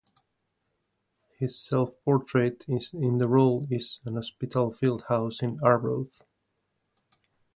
His 1.37 1.59
self-portrait 1.59 2.65
in 2.67 3.19
the 3.19 3.27
role 3.27 3.67
is 3.69 3.99
in 4.03 4.15
Hospitalfield 4.15 5.03
House 5.09 5.43
in 5.43 5.59
Arbroath. 5.61 6.23